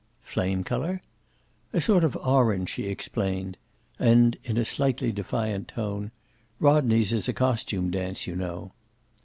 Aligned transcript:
"Flame 0.23 0.63
color?" 0.63 0.99
"A 1.73 1.79
sort 1.79 2.03
of 2.03 2.17
orange," 2.17 2.69
she 2.69 2.87
explained. 2.87 3.55
And, 3.99 4.35
in 4.43 4.57
a 4.57 4.65
slightly 4.65 5.11
defiant 5.11 5.67
tone: 5.67 6.09
"Rodney's 6.59 7.13
is 7.13 7.27
a 7.27 7.33
costume 7.33 7.91
dance, 7.91 8.25
you 8.25 8.35
know." 8.35 8.71